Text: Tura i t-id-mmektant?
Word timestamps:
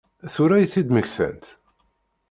Tura 0.33 0.55
i 0.59 0.65
t-id-mmektant? 0.71 1.45